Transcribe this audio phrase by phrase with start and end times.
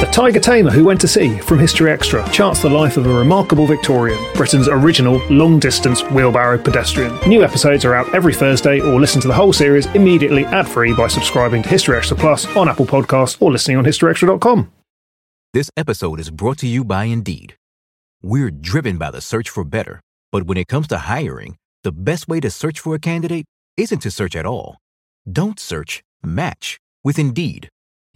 [0.00, 3.12] The Tiger Tamer Who Went to Sea from History Extra charts the life of a
[3.14, 7.18] remarkable Victorian, Britain's original long distance wheelbarrow pedestrian.
[7.26, 10.92] New episodes are out every Thursday, or listen to the whole series immediately ad free
[10.92, 14.70] by subscribing to History Extra Plus on Apple Podcasts or listening on historyextra.com.
[15.54, 17.56] This episode is brought to you by Indeed.
[18.22, 22.28] We're driven by the search for better, but when it comes to hiring, the best
[22.28, 23.46] way to search for a candidate
[23.78, 24.76] isn't to search at all.
[25.30, 27.70] Don't search, match with Indeed.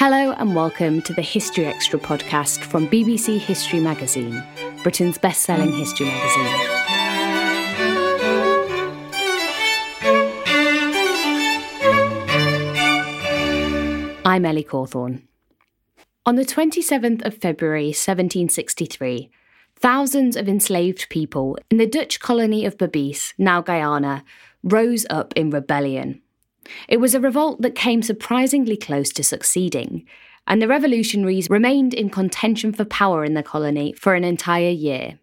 [0.00, 4.44] Hello and welcome to the History Extra podcast from BBC History Magazine,
[4.84, 6.46] Britain's best selling history magazine.
[14.24, 15.24] I'm Ellie Cawthorne.
[16.24, 19.32] On the 27th of February 1763,
[19.74, 24.22] thousands of enslaved people in the Dutch colony of Berbice, now Guyana,
[24.62, 26.22] rose up in rebellion.
[26.88, 30.06] It was a revolt that came surprisingly close to succeeding,
[30.46, 35.18] and the revolutionaries remained in contention for power in the colony for an entire year.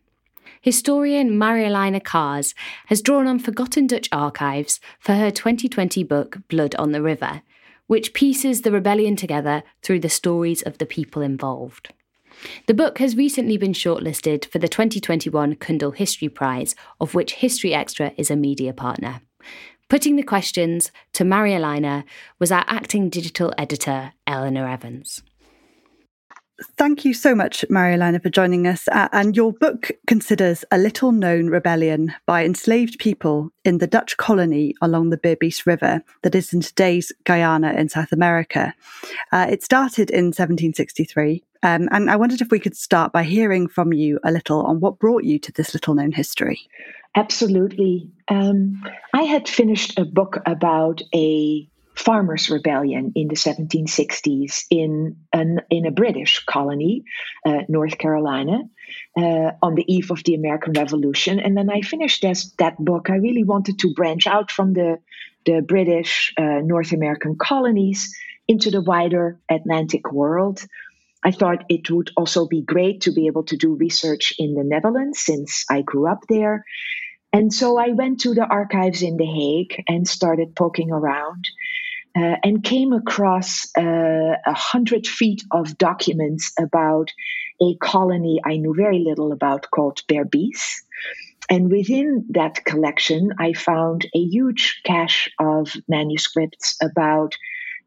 [0.61, 2.55] Historian Marjoleine Kars
[2.87, 7.41] has drawn on forgotten Dutch archives for her 2020 book Blood on the River,
[7.87, 11.93] which pieces the rebellion together through the stories of the people involved.
[12.67, 17.73] The book has recently been shortlisted for the 2021 Cundill History Prize, of which History
[17.73, 19.21] Extra is a media partner.
[19.87, 22.05] Putting the questions to Marjoleine
[22.39, 25.21] was our acting digital editor, Eleanor Evans.
[26.77, 28.87] Thank you so much, Marjoleine, for joining us.
[28.87, 34.15] Uh, and your book considers a little known rebellion by enslaved people in the Dutch
[34.15, 38.73] colony along the Berbice River that is in today's Guyana in South America.
[39.33, 41.43] Uh, it started in 1763.
[41.61, 44.79] Um, and I wondered if we could start by hearing from you a little on
[44.79, 46.61] what brought you to this little known history.
[47.15, 48.09] Absolutely.
[48.29, 48.81] Um,
[49.13, 55.85] I had finished a book about a farmers' rebellion in the 1760s in an in
[55.85, 57.03] a British colony,
[57.45, 58.63] uh, North Carolina,
[59.17, 61.39] uh, on the eve of the American Revolution.
[61.39, 63.09] And then I finished this, that book.
[63.09, 64.99] I really wanted to branch out from the
[65.45, 68.13] the British uh, North American colonies
[68.47, 70.65] into the wider Atlantic world.
[71.23, 74.63] I thought it would also be great to be able to do research in the
[74.63, 76.63] Netherlands since I grew up there.
[77.33, 81.45] And so I went to the archives in The Hague and started poking around
[82.15, 87.11] uh, and came across uh, a uh, hundred feet of documents about
[87.61, 90.81] a colony I knew very little about called Berbice.
[91.49, 97.35] And within that collection, I found a huge cache of manuscripts about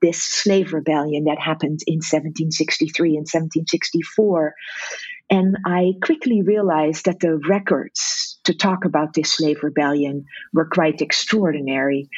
[0.00, 4.54] this slave rebellion that happened in 1763 and 1764.
[5.30, 10.24] And I quickly realized that the records to talk about this slave rebellion
[10.54, 12.08] were quite extraordinary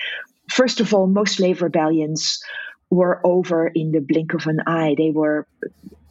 [0.50, 2.42] first of all, most slave rebellions
[2.90, 4.94] were over in the blink of an eye.
[4.98, 5.46] They were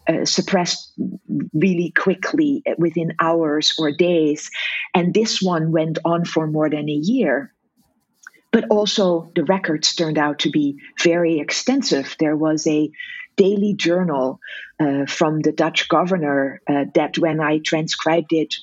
[0.08, 0.94] uh, suppressed
[1.54, 4.50] really quickly within hours or days.
[4.94, 7.54] And this one went on for more than a year.
[8.52, 12.16] But also, the records turned out to be very extensive.
[12.18, 12.90] There was a
[13.36, 14.40] daily journal
[14.80, 18.56] uh, from the Dutch governor uh, that, when I transcribed it,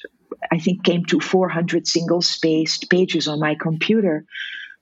[0.50, 4.24] I think came to 400 single spaced pages on my computer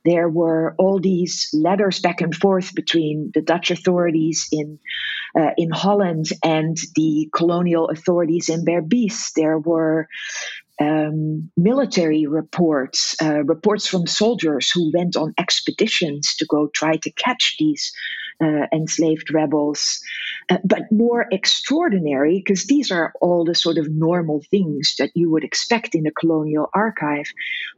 [0.05, 4.79] there were all these letters back and forth between the Dutch authorities in
[5.39, 9.33] uh, in Holland and the colonial authorities in Berbice.
[9.35, 10.09] There were
[10.81, 17.11] um, military reports, uh, reports from soldiers who went on expeditions to go try to
[17.13, 17.93] catch these
[18.43, 20.01] uh, enslaved rebels.
[20.51, 25.31] Uh, but more extraordinary, because these are all the sort of normal things that you
[25.31, 27.27] would expect in a colonial archive.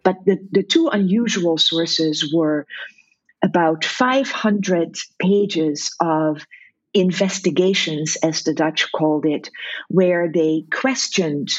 [0.03, 2.67] But the, the two unusual sources were
[3.43, 6.45] about 500 pages of
[6.95, 9.51] investigations, as the Dutch called it,
[9.89, 11.51] where they questioned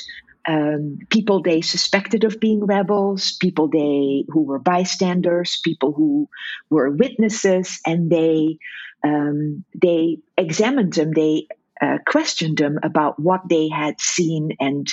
[0.47, 6.29] um, people they suspected of being rebels, people they who were bystanders, people who
[6.69, 8.57] were witnesses, and they
[9.03, 11.11] um, they examined them.
[11.11, 11.47] They
[11.79, 14.87] uh, questioned them about what they had seen and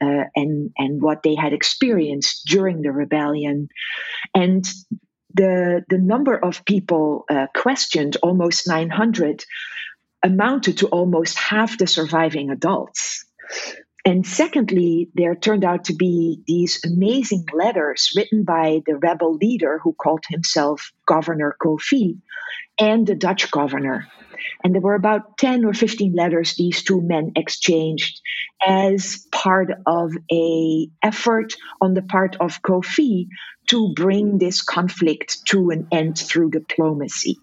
[0.00, 3.68] uh, and and what they had experienced during the rebellion,
[4.34, 4.64] and
[5.32, 9.44] the the number of people uh, questioned, almost 900,
[10.22, 13.24] amounted to almost half the surviving adults.
[14.06, 19.80] And secondly, there turned out to be these amazing letters written by the rebel leader
[19.82, 22.18] who called himself Governor Kofi
[22.78, 24.08] and the Dutch governor.
[24.62, 28.20] And there were about 10 or 15 letters these two men exchanged
[28.66, 33.28] as part of a effort on the part of Kofi
[33.68, 37.38] to bring this conflict to an end through diplomacy.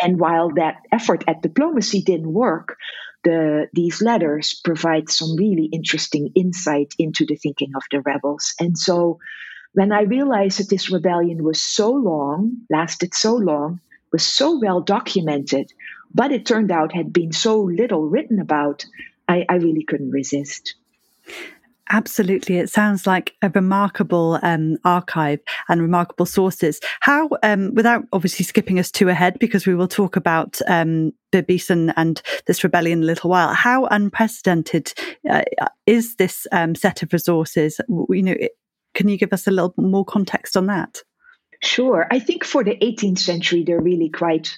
[0.00, 2.76] And while that effort at diplomacy didn't work,
[3.24, 8.54] the, these letters provide some really interesting insight into the thinking of the rebels.
[8.60, 9.18] And so
[9.72, 13.80] when I realized that this rebellion was so long, lasted so long,
[14.12, 15.72] was so well documented,
[16.14, 18.84] but it turned out had been so little written about,
[19.28, 20.74] I, I really couldn't resist.
[21.90, 22.58] Absolutely.
[22.58, 25.40] It sounds like a remarkable um, archive
[25.70, 26.80] and remarkable sources.
[27.00, 32.22] How, um, without obviously skipping us too ahead, because we will talk about um, and
[32.46, 34.92] this rebellion in a little while, how unprecedented
[35.30, 35.42] uh,
[35.86, 37.80] is this um, set of resources?
[37.88, 38.34] You know,
[38.94, 41.02] can you give us a little more context on that?
[41.60, 42.06] Sure.
[42.08, 44.56] I think for the 18th century, they're really quite,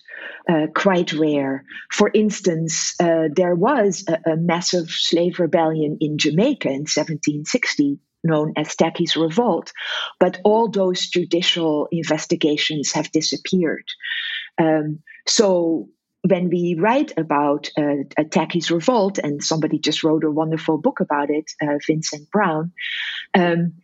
[0.49, 1.65] uh, quite rare.
[1.91, 8.53] For instance, uh, there was a, a, massive slave rebellion in Jamaica in 1760, known
[8.57, 9.73] as Tacky's Revolt,
[10.19, 13.85] but all those judicial investigations have disappeared.
[14.59, 15.89] Um, so
[16.23, 21.31] when we write about uh, Tacky's Revolt, and somebody just wrote a wonderful book about
[21.31, 22.73] it, uh, Vincent Brown.
[23.35, 23.75] Um,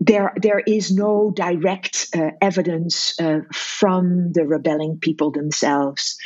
[0.00, 6.16] there there is no direct uh, evidence uh, from the rebelling people themselves.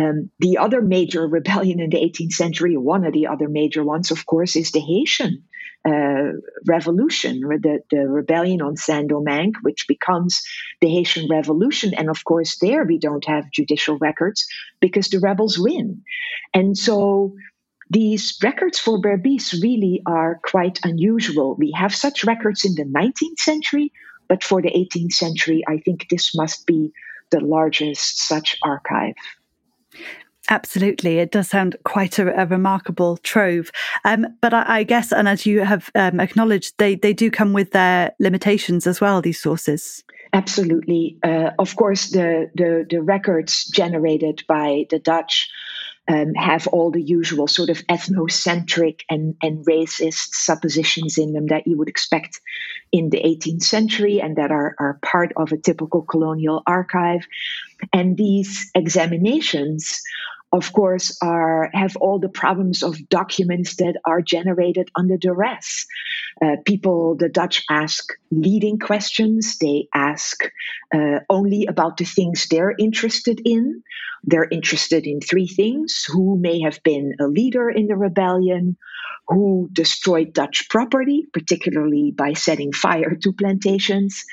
[0.00, 4.10] Um, the other major rebellion in the 18th century, one of the other major ones,
[4.10, 5.44] of course, is the Haitian
[5.86, 6.32] uh,
[6.66, 10.42] Revolution, the, the rebellion on Saint Domingue, which becomes
[10.80, 11.94] the Haitian Revolution.
[11.94, 14.46] And of course, there we don't have judicial records
[14.80, 16.02] because the rebels win.
[16.52, 17.34] And so
[17.90, 21.54] these records for Berbice really are quite unusual.
[21.56, 23.92] We have such records in the 19th century,
[24.28, 26.92] but for the 18th century, I think this must be
[27.30, 29.14] the largest such archive.
[30.50, 31.18] Absolutely.
[31.18, 33.70] It does sound quite a, a remarkable trove.
[34.04, 37.52] Um, but I, I, guess, and as you have um, acknowledged, they, they do come
[37.52, 40.04] with their limitations as well, these sources.
[40.32, 41.18] Absolutely.
[41.22, 45.50] Uh, of course, the, the, the records generated by the Dutch
[46.08, 51.66] um, have all the usual sort of ethnocentric and, and racist suppositions in them that
[51.66, 52.40] you would expect
[52.90, 57.26] in the 18th century and that are, are part of a typical colonial archive.
[57.92, 60.02] And these examinations
[60.50, 65.86] of course, are have all the problems of documents that are generated under duress.
[66.42, 69.58] Uh, people, the Dutch ask leading questions.
[69.58, 70.42] They ask
[70.94, 73.82] uh, only about the things they're interested in.
[74.24, 78.78] They're interested in three things: who may have been a leader in the rebellion,
[79.28, 84.24] who destroyed Dutch property, particularly by setting fire to plantations,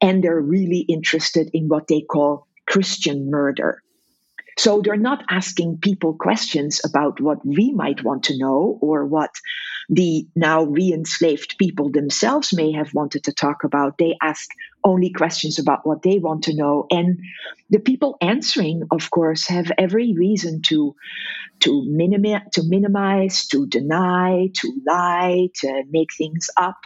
[0.00, 3.82] and they're really interested in what they call Christian murder.
[4.60, 9.30] So they're not asking people questions about what we might want to know or what
[9.88, 13.96] the now re enslaved people themselves may have wanted to talk about.
[13.96, 14.50] They ask
[14.84, 16.84] only questions about what they want to know.
[16.90, 17.20] And
[17.70, 20.94] the people answering, of course, have every reason to,
[21.60, 26.76] to, minimi- to minimize, to deny, to lie, to make things up.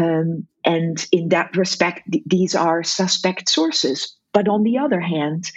[0.00, 4.16] Um, and in that respect, th- these are suspect sources.
[4.32, 5.50] But on the other hand,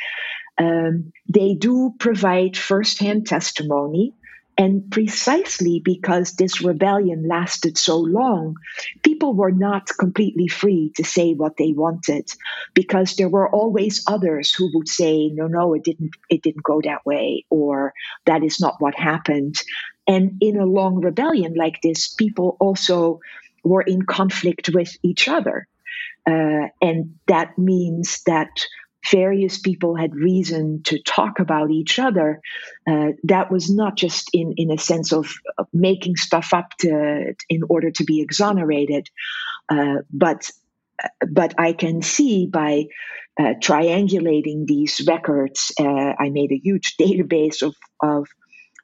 [0.57, 4.13] um, they do provide firsthand testimony.
[4.57, 8.55] And precisely because this rebellion lasted so long,
[9.03, 12.31] people were not completely free to say what they wanted,
[12.73, 16.11] because there were always others who would say, "No, no, it didn't.
[16.29, 17.93] It didn't go that way," or
[18.27, 19.61] "That is not what happened."
[20.07, 23.19] And in a long rebellion like this, people also
[23.65, 25.67] were in conflict with each other,
[26.25, 28.51] uh, and that means that
[29.11, 32.41] various people had reason to talk about each other.
[32.87, 37.33] Uh, that was not just in, in a sense of, of making stuff up to,
[37.49, 39.09] in order to be exonerated,
[39.69, 40.51] uh, but
[41.27, 42.85] but I can see by
[43.39, 48.27] uh, triangulating these records, uh, I made a huge database of, of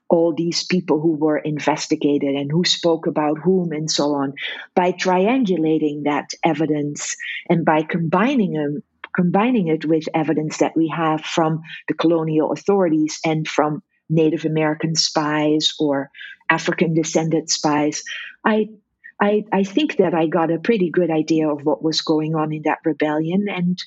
[0.09, 4.33] all these people who were investigated and who spoke about whom and so on.
[4.75, 7.15] By triangulating that evidence
[7.49, 8.83] and by combining them,
[9.15, 14.95] combining it with evidence that we have from the colonial authorities and from Native American
[14.95, 16.09] spies or
[16.49, 18.03] African descended spies,
[18.45, 18.69] I
[19.21, 22.51] I, I, think that I got a pretty good idea of what was going on
[22.51, 23.77] in that rebellion and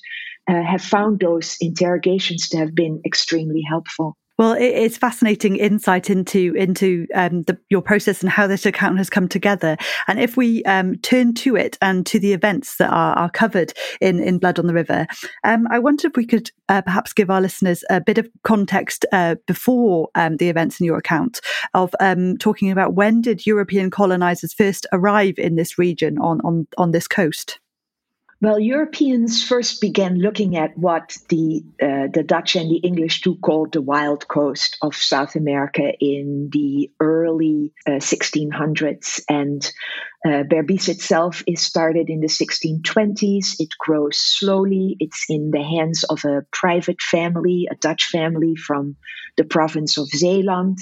[0.47, 4.15] uh, have found those interrogations to have been extremely helpful.
[4.37, 9.09] Well, it's fascinating insight into into um, the, your process and how this account has
[9.09, 9.77] come together.
[10.09, 13.71] And if we um, turn to it and to the events that are, are covered
[14.01, 15.07] in, in Blood on the River,
[15.45, 19.05] um, I wonder if we could uh, perhaps give our listeners a bit of context
[19.13, 21.39] uh, before um, the events in your account
[21.73, 26.67] of um, talking about when did European colonizers first arrive in this region on on
[26.77, 27.59] on this coast.
[28.45, 33.37] Well, Europeans first began looking at what the uh, the Dutch and the English too
[33.37, 39.65] called the wild coast of South America in the early uh, 1600s, and
[40.23, 43.55] uh, Berbice itself is started in the 1620s.
[43.57, 44.95] It grows slowly.
[44.99, 48.95] It's in the hands of a private family, a Dutch family from
[49.37, 50.79] the province of Zeeland.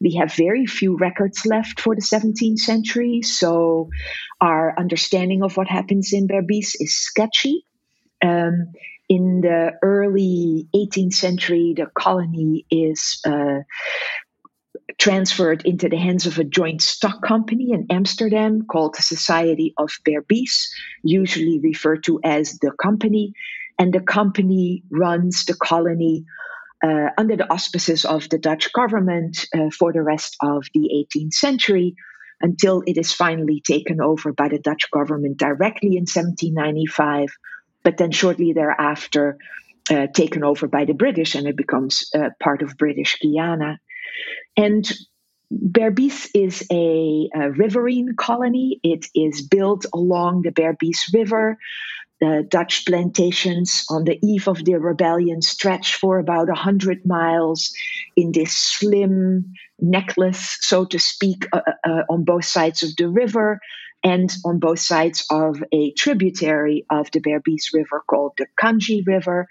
[0.00, 3.90] We have very few records left for the 17th century, so
[4.40, 7.64] our understanding of what happens in Berbice is sketchy.
[8.22, 8.72] Um,
[9.08, 13.60] in the early 18th century, the colony is uh,
[14.98, 19.90] transferred into the hands of a joint stock company in Amsterdam called the Society of
[20.06, 20.68] Berbice,
[21.02, 23.32] usually referred to as the company.
[23.78, 26.26] And the company runs the colony
[26.82, 31.34] uh, under the auspices of the Dutch government uh, for the rest of the 18th
[31.34, 31.94] century
[32.40, 37.28] until it is finally taken over by the Dutch government directly in 1795,
[37.82, 39.36] but then shortly thereafter
[39.90, 43.78] uh, taken over by the British and it becomes uh, part of British Guiana.
[44.56, 44.90] And
[45.52, 48.78] Berbice is a, a, riverine colony.
[48.84, 51.58] It is built along the Berbice River.
[52.20, 57.72] The Dutch plantations on the eve of the rebellion stretch for about 100 miles
[58.14, 63.08] in this slim necklace, so to speak, uh, uh, uh, on both sides of the
[63.08, 63.60] river
[64.02, 69.46] and on both sides of a tributary of the Berbice River called the Canje River.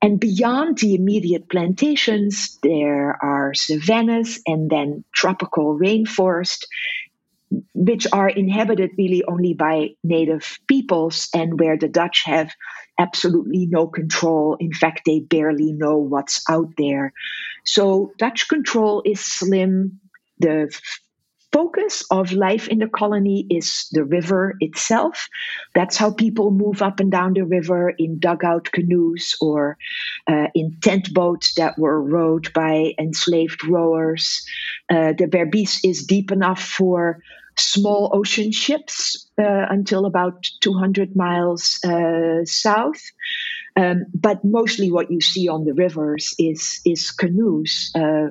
[0.00, 6.66] And beyond the immediate plantations, there are savannas and then tropical rainforest,
[7.74, 12.52] which are inhabited really only by native peoples and where the Dutch have
[12.98, 14.56] absolutely no control.
[14.60, 17.12] In fact, they barely know what's out there.
[17.64, 20.00] So, Dutch control is slim.
[20.38, 20.70] The
[21.54, 25.28] focus of life in the colony is the river itself.
[25.72, 29.78] That's how people move up and down the river in dugout canoes or
[30.26, 34.44] uh, in tent boats that were rowed by enslaved rowers.
[34.90, 37.20] Uh, the Berbice is deep enough for
[37.58, 43.00] small ocean ships uh, until about 200 miles uh, south.
[43.76, 48.28] Um, but mostly what you see on the rivers is is canoes uh,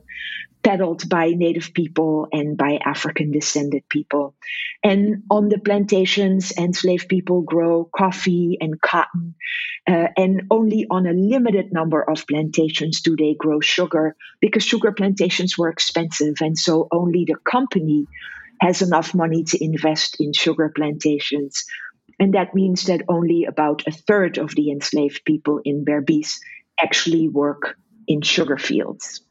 [0.64, 4.34] peddled by native people and by African descended people.
[4.84, 9.36] And on the plantations, enslaved people grow coffee and cotton.
[9.86, 14.94] Uh, and only on a limited number of plantations do they grow sugar because sugar
[14.94, 16.36] plantations were expensive.
[16.40, 18.08] And so only the company
[18.62, 21.64] has enough money to invest in sugar plantations.
[22.20, 26.38] And that means that only about a third of the enslaved people in Berbice
[26.82, 27.76] actually work
[28.08, 29.22] in sugar fields.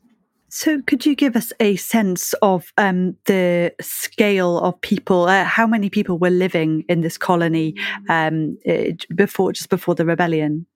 [0.54, 5.24] So, could you give us a sense of um, the scale of people?
[5.24, 7.74] Uh, how many people were living in this colony
[8.10, 8.58] um,
[9.14, 10.66] before, just before the rebellion?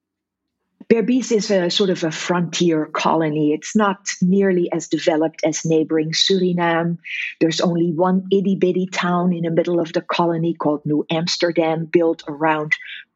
[0.88, 3.52] Berbice is a sort of a frontier colony.
[3.52, 6.98] It's not nearly as developed as neighboring Suriname.
[7.40, 11.86] There's only one itty bitty town in the middle of the colony called New Amsterdam,
[11.86, 12.72] built around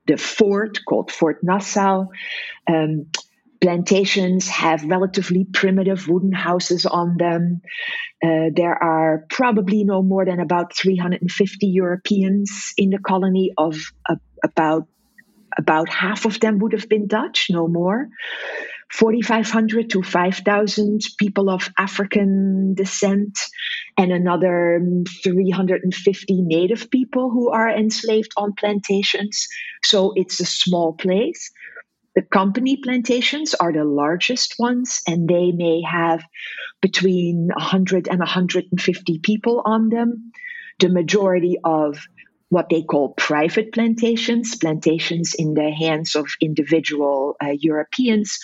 [0.07, 2.07] the fort called Fort Nassau.
[2.67, 3.07] Um,
[3.61, 7.61] plantations have relatively primitive wooden houses on them.
[8.25, 13.53] Uh, there are probably no more than about 350 Europeans in the colony.
[13.57, 13.77] Of
[14.09, 14.89] uh, about
[15.59, 18.09] about half of them would have been Dutch, no more.
[18.93, 23.39] 4,500 to 5,000 people of African descent,
[23.97, 24.83] and another
[25.23, 29.47] 350 native people who are enslaved on plantations.
[29.85, 31.53] So it's a small place.
[32.17, 36.25] The company plantations are the largest ones, and they may have
[36.83, 40.33] between 100 and 150 people on them.
[40.81, 41.99] The majority of
[42.51, 48.39] what they call private plantations, plantations in the hands of individual uh, Europeans,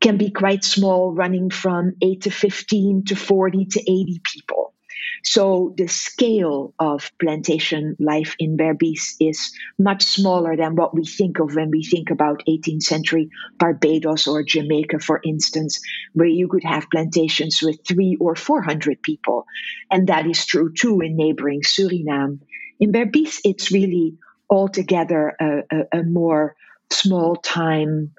[0.00, 4.74] can be quite small, running from 8 to 15 to 40 to 80 people.
[5.22, 11.38] So the scale of plantation life in Berbice is much smaller than what we think
[11.40, 15.80] of when we think about 18th century Barbados or Jamaica, for instance,
[16.12, 19.46] where you could have plantations with three or 400 people.
[19.90, 22.40] And that is true too in neighboring Suriname.
[22.80, 24.14] In Berbice, it's really
[24.48, 26.54] altogether a, a, a more
[26.90, 28.12] small time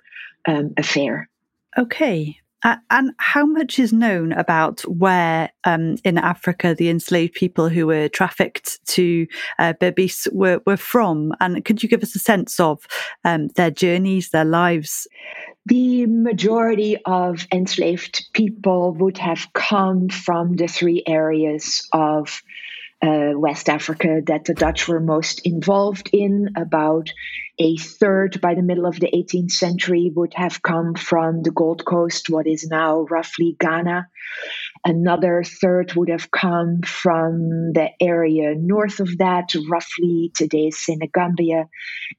[0.48, 1.30] um, affair.
[1.78, 2.38] Okay.
[2.64, 7.86] Uh, and how much is known about where um, in Africa the enslaved people who
[7.86, 9.28] were trafficked to
[9.60, 11.34] uh, Berbice were, were from?
[11.40, 12.86] And could you give us a sense of
[13.24, 15.08] um, their journeys, their lives?
[15.68, 22.42] The majority of enslaved people would have come from the three areas of
[23.08, 26.50] uh, West Africa that the Dutch were most involved in.
[26.58, 27.10] About
[27.60, 31.86] a third by the middle of the 18th century would have come from the Gold
[31.86, 34.10] Coast, what is now roughly Ghana.
[34.88, 41.67] Another third would have come from the area north of that, roughly today's Senegambia.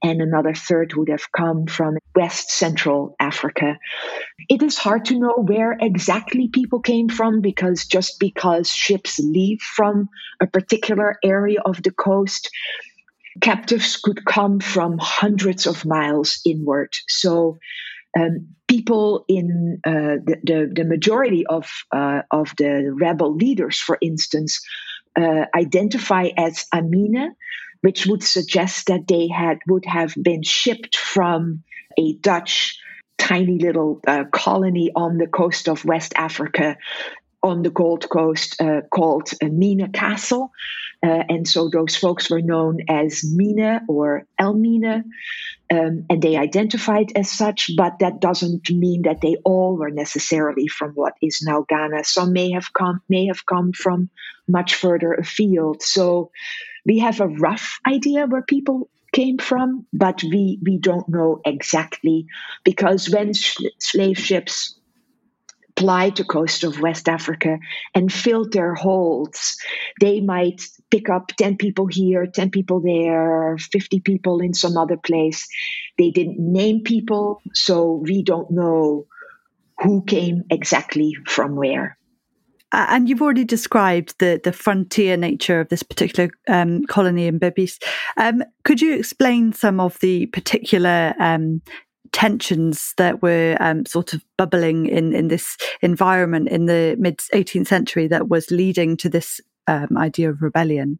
[0.02, 3.78] And another third would have come from West Central Africa.
[4.50, 9.62] It is hard to know where exactly people came from because just because ships leave
[9.62, 12.50] from a particular area of the coast,
[13.40, 16.90] captives could come from hundreds of miles inward.
[17.08, 17.56] So
[18.16, 23.98] um, people in uh, the, the, the majority of uh, of the rebel leaders, for
[24.00, 24.60] instance,
[25.16, 27.30] uh, identify as Amina,
[27.80, 31.62] which would suggest that they had would have been shipped from
[31.98, 32.78] a Dutch
[33.18, 36.76] tiny little uh, colony on the coast of West Africa
[37.42, 40.50] on the Gold Coast uh, called Mina Castle.
[41.04, 45.04] Uh, and so those folks were known as Mina or Elmina,
[45.72, 50.66] um, and they identified as such, but that doesn't mean that they all were necessarily
[50.66, 52.02] from what is now Ghana.
[52.02, 54.10] Some may have come may have come from
[54.48, 55.82] much further afield.
[55.82, 56.32] So
[56.84, 62.26] we have a rough idea where people came from, but we, we don't know exactly
[62.64, 64.77] because when sh- slave ships
[65.78, 67.58] plied the coast of West Africa
[67.94, 69.56] and filled their holds,
[70.00, 70.60] they might
[70.90, 75.46] pick up 10 people here, 10 people there, 50 people in some other place.
[75.96, 79.06] They didn't name people, so we don't know
[79.80, 81.96] who came exactly from where.
[82.72, 87.38] Uh, and you've already described the, the frontier nature of this particular um, colony in
[87.38, 87.80] Berbice.
[88.16, 91.62] Um, could you explain some of the particular um,
[92.12, 97.66] tensions that were um, sort of bubbling in, in this environment in the mid 18th
[97.66, 100.98] century that was leading to this um, idea of rebellion?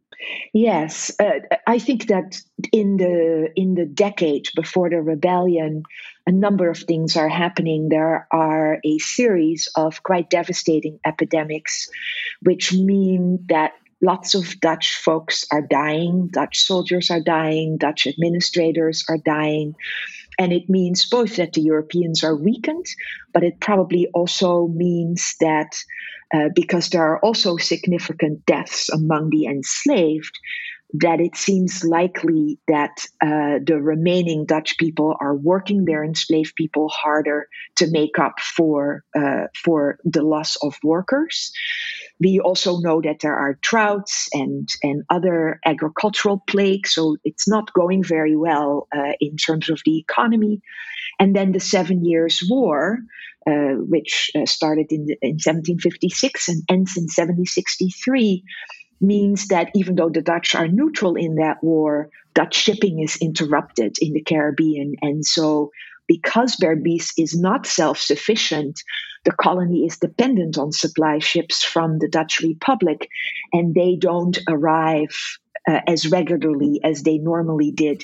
[0.53, 2.41] Yes, uh, I think that
[2.71, 5.83] in the in the decade before the rebellion,
[6.27, 7.89] a number of things are happening.
[7.89, 11.89] There are a series of quite devastating epidemics,
[12.41, 19.05] which mean that lots of Dutch folks are dying, Dutch soldiers are dying, Dutch administrators
[19.09, 19.75] are dying.
[20.39, 22.85] And it means both that the Europeans are weakened,
[23.33, 25.75] but it probably also means that
[26.33, 30.39] uh, because there are also significant deaths among the enslaved,
[30.93, 36.89] that it seems likely that uh, the remaining Dutch people are working their enslaved people
[36.89, 41.51] harder to make up for uh, for the loss of workers.
[42.19, 47.71] We also know that there are droughts and, and other agricultural plagues, so it's not
[47.73, 50.61] going very well uh, in terms of the economy.
[51.19, 52.99] And then the Seven Years' War,
[53.47, 58.43] uh, which uh, started in, in 1756 and ends in 1763,
[59.01, 63.95] means that even though the Dutch are neutral in that war, Dutch shipping is interrupted
[63.99, 64.95] in the Caribbean.
[65.01, 65.71] And so
[66.07, 68.81] because Berbice is not self sufficient,
[69.25, 73.07] the colony is dependent on supply ships from the Dutch Republic,
[73.53, 75.15] and they don't arrive
[75.67, 78.03] uh, as regularly as they normally did.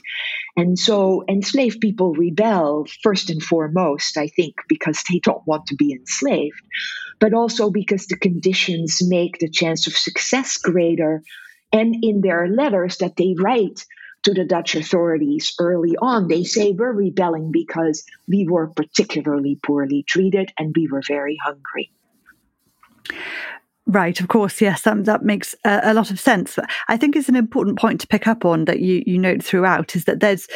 [0.56, 5.76] And so enslaved people rebel first and foremost, I think, because they don't want to
[5.76, 6.62] be enslaved,
[7.20, 11.24] but also because the conditions make the chance of success greater.
[11.72, 13.86] And in their letters that they write,
[14.26, 16.28] to the Dutch authorities early on.
[16.28, 21.92] They say we're rebelling because we were particularly poorly treated and we were very hungry.
[23.88, 26.58] Right, of course, yes, that, that makes a, a lot of sense.
[26.88, 29.96] I think it's an important point to pick up on that you, you note throughout
[29.96, 30.48] is that there's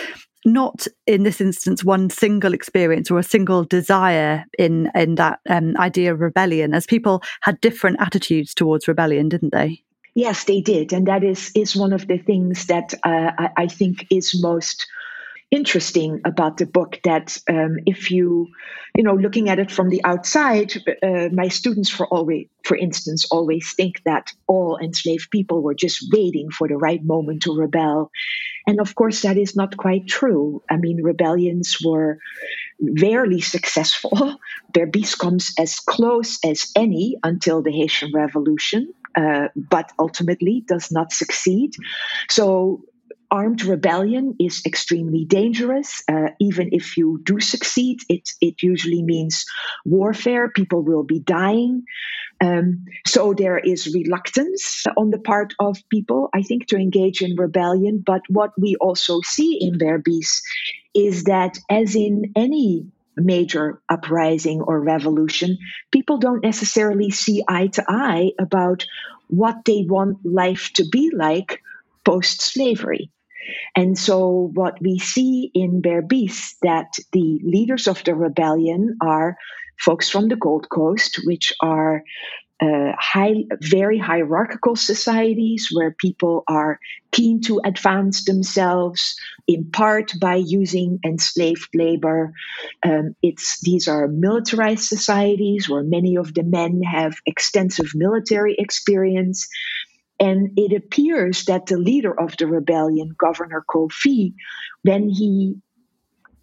[0.45, 5.75] not in this instance one single experience or a single desire in in that um,
[5.77, 9.83] idea of rebellion, as people had different attitudes towards rebellion, didn't they?
[10.15, 13.67] Yes, they did, and that is is one of the things that uh, I, I,
[13.67, 14.87] think is most
[15.51, 16.99] interesting about the book.
[17.03, 18.47] That um, if you,
[18.95, 23.25] you know, looking at it from the outside, uh, my students, for always, for instance,
[23.31, 28.11] always think that all enslaved people were just waiting for the right moment to rebel,
[28.67, 30.61] and of course that is not quite true.
[30.69, 32.19] I mean, rebellions were
[32.79, 34.37] rarely successful.
[34.73, 41.11] Berbice comes as close as any until the Haitian Revolution uh, but ultimately does not
[41.11, 41.75] succeed.
[42.29, 42.81] So
[43.31, 46.03] armed rebellion is extremely dangerous.
[46.07, 49.45] Uh, even if you do succeed, it, it usually means
[49.85, 50.49] warfare.
[50.49, 51.83] People will be dying.
[52.41, 57.35] Um, so there is reluctance on the part of people, I think, to engage in
[57.35, 58.03] rebellion.
[58.05, 60.41] But what we also see in Berbice
[60.95, 65.57] is that, as in any major uprising or revolution,
[65.91, 68.85] people don't necessarily see eye to eye about
[69.27, 71.61] what they want life to be like
[72.03, 73.11] post slavery.
[73.75, 79.37] And so, what we see in Berbice that the leaders of the rebellion are
[79.79, 82.03] folks from the Gold Coast, which are
[82.61, 86.79] uh, high, very hierarchical societies where people are
[87.11, 89.15] keen to advance themselves
[89.47, 92.33] in part by using enslaved labor.
[92.83, 99.47] Um, it's these are militarized societies where many of the men have extensive military experience.
[100.19, 104.33] And it appears that the leader of the rebellion, Governor Kofi,
[104.83, 105.55] when he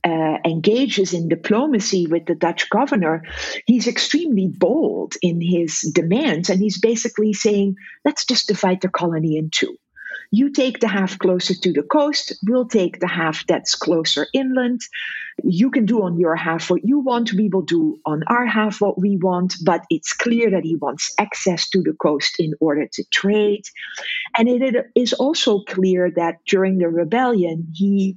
[0.02, 3.24] uh, engages in diplomacy with the Dutch governor,
[3.66, 6.48] he's extremely bold in his demands.
[6.48, 9.76] And he's basically saying, let's just divide the colony in two.
[10.30, 14.80] You take the half closer to the coast, we'll take the half that's closer inland.
[15.44, 18.80] You can do on your half what you want, we will do on our half
[18.80, 22.86] what we want, but it's clear that he wants access to the coast in order
[22.92, 23.64] to trade.
[24.36, 28.16] And it is also clear that during the rebellion, he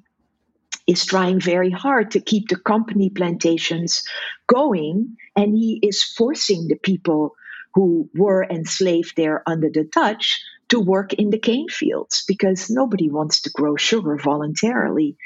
[0.88, 4.02] is trying very hard to keep the company plantations
[4.48, 7.36] going, and he is forcing the people
[7.76, 13.10] who were enslaved there under the Dutch to work in the cane fields because nobody
[13.10, 15.17] wants to grow sugar voluntarily.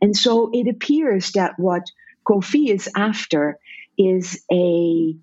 [0.00, 1.82] And so it appears that what
[2.26, 3.58] Kofi is after
[3.98, 5.14] is a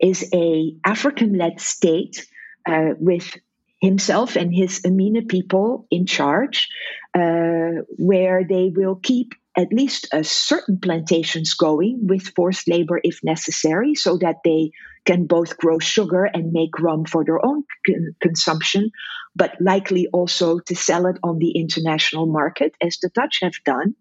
[0.00, 2.26] is a African-led state
[2.68, 3.36] uh, with
[3.80, 6.68] himself and his Amina people in charge,
[7.14, 13.20] uh, where they will keep at least a certain plantations going with forced labor if
[13.22, 14.70] necessary, so that they
[15.04, 18.90] can both grow sugar and make rum for their own con- consumption,
[19.34, 23.94] but likely also to sell it on the international market, as the Dutch have done.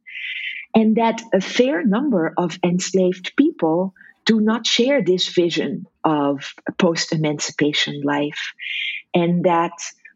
[0.76, 3.94] And that a fair number of enslaved people
[4.26, 8.54] do not share this vision of post emancipation life
[9.14, 9.74] and that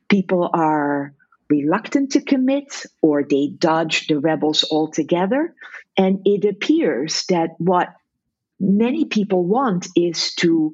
[0.07, 1.13] people are
[1.49, 5.53] reluctant to commit or they dodge the rebels altogether.
[5.97, 7.89] And it appears that what
[8.59, 10.73] many people want is to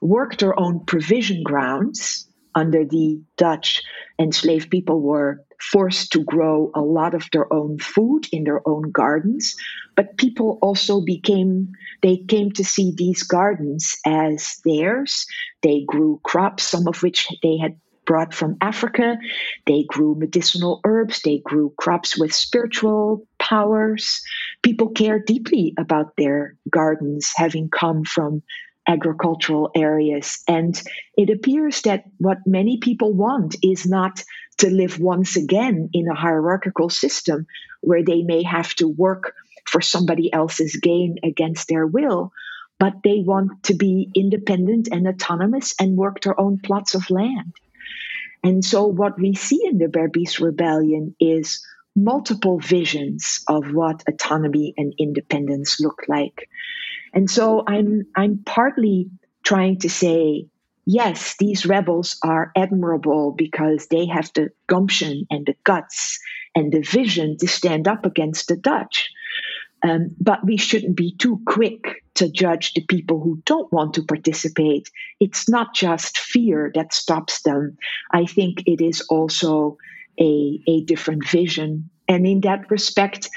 [0.00, 2.26] work their own provision grounds.
[2.52, 3.82] Under the Dutch,
[4.18, 8.90] enslaved people were forced to grow a lot of their own food in their own
[8.90, 9.54] gardens.
[9.94, 15.26] But people also became they came to see these gardens as theirs.
[15.62, 19.18] They grew crops some of which they had brought from africa.
[19.66, 21.22] They grew medicinal herbs.
[21.22, 24.22] They grew crops with spiritual powers
[24.62, 28.42] people care deeply about their gardens having come from
[28.86, 30.42] agricultural areas.
[30.48, 30.80] And
[31.16, 34.22] it appears that what many people want is not
[34.58, 37.46] to live once again in a hierarchical system
[37.80, 39.34] where they may have to work
[39.66, 42.32] for somebody else's gain against their will,
[42.78, 47.52] but they want to be independent and autonomous and work their own plots of land.
[48.42, 51.64] And so, what we see in the Berbice Rebellion is
[51.96, 56.48] multiple visions of what autonomy and independence look like.
[57.12, 59.10] And so I'm I'm partly
[59.42, 60.46] trying to say
[60.86, 66.18] yes, these rebels are admirable because they have the gumption and the guts
[66.54, 69.10] and the vision to stand up against the Dutch.
[69.82, 74.02] Um, but we shouldn't be too quick to judge the people who don't want to
[74.02, 74.90] participate.
[75.20, 77.78] It's not just fear that stops them.
[78.12, 79.78] I think it is also
[80.18, 81.90] a, a different vision.
[82.08, 83.28] And in that respect,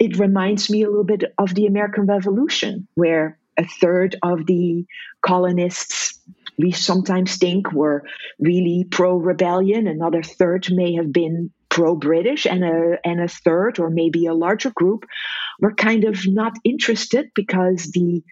[0.00, 4.86] it reminds me a little bit of the American Revolution, where a third of the
[5.22, 6.18] colonists
[6.58, 8.04] we sometimes think were
[8.38, 13.78] really pro rebellion, another third may have been pro British, and a, and a third,
[13.78, 15.04] or maybe a larger group,
[15.60, 18.22] were kind of not interested because the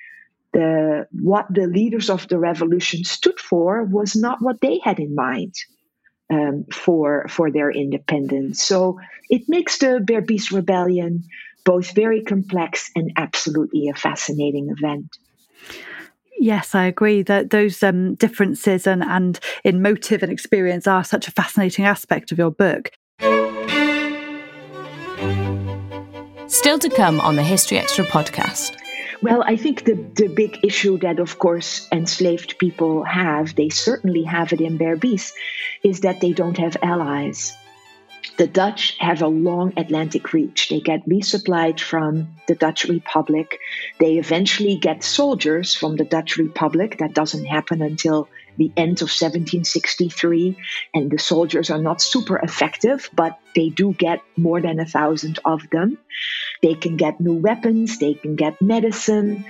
[0.53, 5.15] the what the leaders of the revolution stood for was not what they had in
[5.15, 5.55] mind.
[6.31, 8.63] Um, for for their independence.
[8.63, 11.25] So it makes the Berbice Rebellion
[11.65, 15.17] both very complex and absolutely a fascinating event.
[16.39, 21.27] Yes, I agree that those um, differences and, and in motive and experience are such
[21.27, 22.93] a fascinating aspect of your book.
[26.47, 28.77] Still to come on the History Extra podcast.
[29.23, 34.25] Well, I think the, the big issue that, of course, enslaved people have, they certainly
[34.25, 35.33] have it in Berbice,
[35.83, 37.57] is that they don't have allies.
[38.37, 40.69] The Dutch have a long Atlantic reach.
[40.69, 43.59] They get resupplied from the Dutch Republic.
[43.99, 46.99] They eventually get soldiers from the Dutch Republic.
[46.99, 50.57] That doesn't happen until the end of 1763,
[50.95, 55.39] and the soldiers are not super effective, but they do get more than a thousand
[55.45, 55.99] of them.
[56.63, 59.45] They can get new weapons, they can get medicine.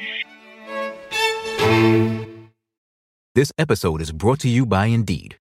[3.35, 5.39] This episode is brought to you by Indeed.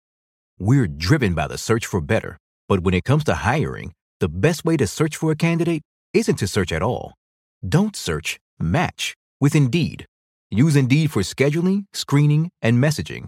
[0.58, 4.63] We're driven by the search for better, but when it comes to hiring, the best
[4.63, 5.82] way to search for a candidate
[6.13, 7.13] isn't to search at all.
[7.67, 10.06] Don't search, match with Indeed.
[10.52, 13.28] Use Indeed for scheduling, screening, and messaging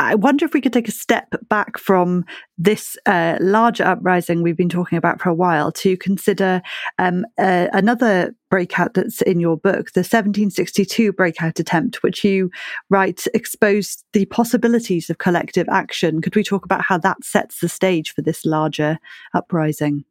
[0.00, 2.24] I wonder if we could take a step back from
[2.56, 6.62] this uh, larger uprising we've been talking about for a while to consider
[6.98, 12.50] um, uh, another breakout that's in your book, the 1762 breakout attempt, which you
[12.90, 16.20] write exposed the possibilities of collective action.
[16.22, 18.98] Could we talk about how that sets the stage for this larger
[19.34, 20.04] uprising?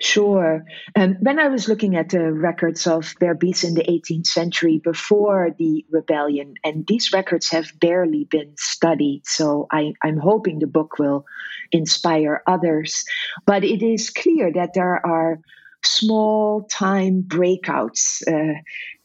[0.00, 0.64] Sure.
[0.96, 5.54] Um, when I was looking at the records of Berbice in the 18th century before
[5.58, 10.98] the rebellion, and these records have barely been studied, so I, I'm hoping the book
[10.98, 11.24] will
[11.70, 13.04] inspire others.
[13.46, 15.40] But it is clear that there are
[15.84, 18.54] small time breakouts, uh,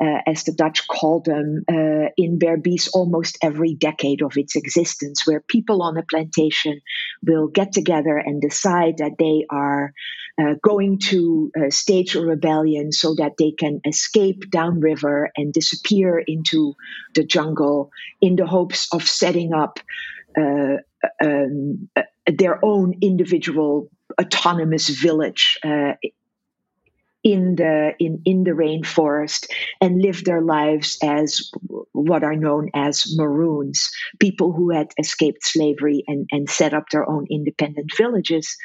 [0.03, 5.25] uh, as the Dutch called them, uh, in Berbice almost every decade of its existence,
[5.25, 6.81] where people on a plantation
[7.23, 9.93] will get together and decide that they are
[10.39, 16.19] uh, going to uh, stage a rebellion so that they can escape downriver and disappear
[16.19, 16.75] into
[17.15, 17.89] the jungle
[18.21, 19.79] in the hopes of setting up
[20.39, 20.77] uh,
[21.23, 21.89] um,
[22.27, 25.93] their own individual autonomous village uh,
[27.23, 29.47] in the in in the rainforest
[29.81, 31.49] and live their lives as
[31.91, 37.09] what are known as maroons people who had escaped slavery and and set up their
[37.09, 38.55] own independent villages.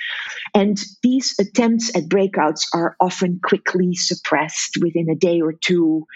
[0.54, 4.76] And these attempts at breakouts are often quickly suppressed.
[4.80, 6.06] Within a day or two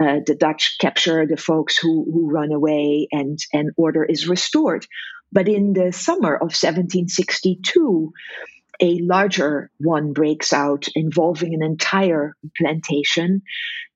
[0.00, 4.86] uh, the dutch capture the folks who who run away and and order is restored.
[5.30, 8.12] But in the summer of 1762
[8.82, 13.42] a larger one breaks out involving an entire plantation,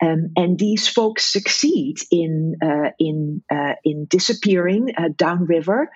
[0.00, 5.90] um, and these folks succeed in uh, in uh, in disappearing uh, downriver,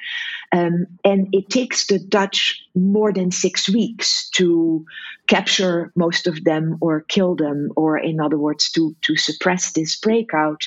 [0.51, 4.85] um, and it takes the Dutch more than six weeks to
[5.29, 9.99] capture most of them or kill them, or in other words, to to suppress this
[10.01, 10.65] breakout.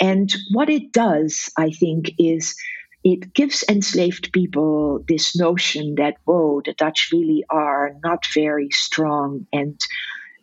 [0.00, 2.56] And what it does, I think, is
[3.04, 9.46] it gives enslaved people this notion that, whoa, the Dutch really are not very strong.
[9.52, 9.78] And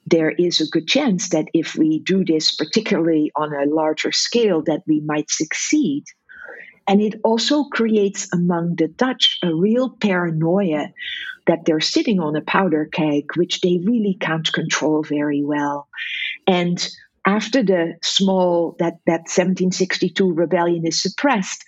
[0.06, 4.62] there is a good chance that if we do this, particularly on a larger scale,
[4.64, 6.04] that we might succeed.
[6.88, 10.90] And it also creates among the Dutch a real paranoia
[11.48, 15.88] that they're sitting on a powder keg, which they really can't control very well.
[16.46, 16.88] And
[17.26, 21.64] after the small that that 1762 rebellion is suppressed,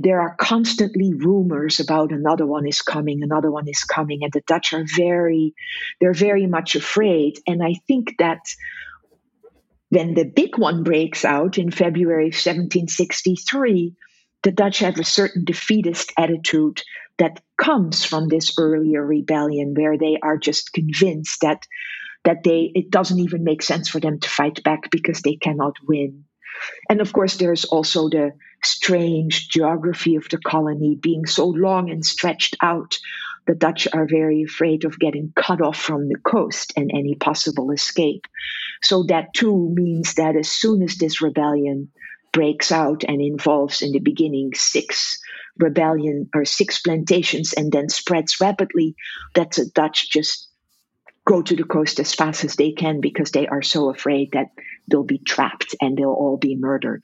[0.00, 4.42] there are constantly rumors about another one is coming, another one is coming, and the
[4.46, 5.54] Dutch are very,
[6.00, 7.38] they're very much afraid.
[7.46, 8.40] And I think that
[9.88, 13.94] when the big one breaks out in February 1763,
[14.42, 16.82] the Dutch have a certain defeatist attitude
[17.18, 21.62] that comes from this earlier rebellion, where they are just convinced that
[22.24, 25.76] that they it doesn't even make sense for them to fight back because they cannot
[25.86, 26.24] win.
[26.88, 28.32] And of course, there's also the
[28.66, 32.98] strange geography of the colony being so long and stretched out.
[33.46, 37.70] The Dutch are very afraid of getting cut off from the coast and any possible
[37.70, 38.26] escape.
[38.82, 41.90] So, that too means that as soon as this rebellion
[42.32, 45.18] breaks out and involves in the beginning six
[45.58, 48.94] rebellion or six plantations and then spreads rapidly,
[49.34, 50.48] that the Dutch just
[51.24, 54.48] go to the coast as fast as they can because they are so afraid that
[54.88, 57.02] they'll be trapped and they'll all be murdered.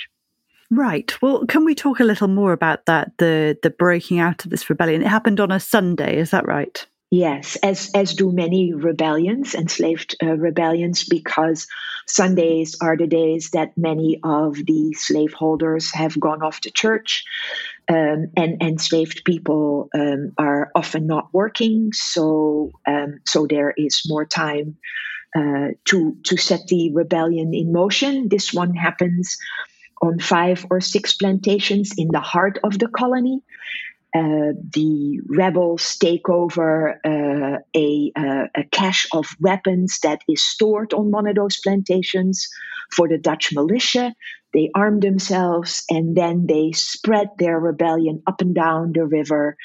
[0.73, 1.13] Right.
[1.21, 3.13] Well, can we talk a little more about that?
[3.19, 5.03] The the breaking out of this rebellion.
[5.03, 6.17] It happened on a Sunday.
[6.19, 6.87] Is that right?
[7.11, 11.67] Yes, as as do many rebellions, enslaved uh, rebellions, because
[12.07, 17.27] Sundays are the days that many of the slaveholders have gone off to church,
[17.91, 24.25] um, and enslaved people um, are often not working, so um, so there is more
[24.25, 24.79] time
[25.37, 28.31] uh, to to set the rebellion in motion.
[28.31, 29.37] This one happens
[30.03, 33.41] on five or six plantations in the heart of the colony.
[34.15, 40.93] Uh, the rebels take over uh, a, uh, a, cache of weapons that is stored
[40.93, 42.47] on one of those plantations
[42.95, 44.13] for the Dutch militia.
[44.53, 49.57] They arm themselves and then they spread their rebellion up and down the river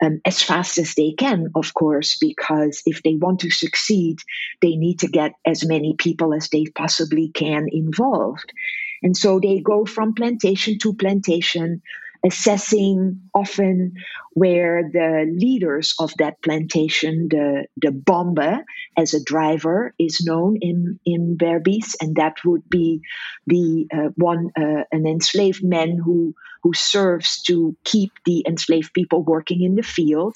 [0.00, 4.18] um, as fast as they can, of course, because if they want to succeed,
[4.62, 8.52] they need to get as many people as they possibly can involved.
[9.02, 11.82] And so they go from plantation to plantation
[12.24, 13.94] assessing often
[14.32, 18.64] where the leaders of that plantation, the, the bomba
[18.96, 23.00] as a driver, is known in, in Berbice, and that would be
[23.46, 29.22] the uh, one, uh, an enslaved man who, who serves to keep the enslaved people
[29.22, 30.34] working in the field.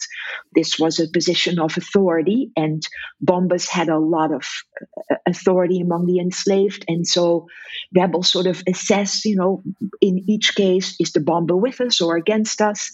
[0.55, 2.87] This was a position of authority, and
[3.25, 4.45] bombas had a lot of
[5.11, 7.47] uh, authority among the enslaved, and so
[7.95, 9.63] rebels sort of assess, you know,
[10.01, 12.91] in each case, is the bomba with us or against us?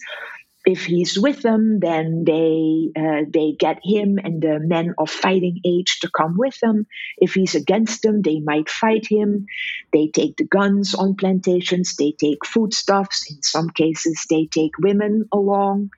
[0.65, 5.61] If he's with them, then they uh, they get him and the men of fighting
[5.65, 6.85] age to come with them.
[7.17, 9.45] If he's against them, they might fight him.
[9.93, 11.95] They take the guns on plantations.
[11.95, 13.31] They take foodstuffs.
[13.31, 15.91] In some cases, they take women along,